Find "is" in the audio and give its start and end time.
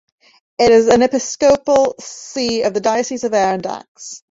0.71-0.87